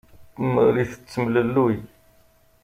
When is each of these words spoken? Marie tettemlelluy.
Marie 0.53 0.85
tettemlelluy. 0.91 1.77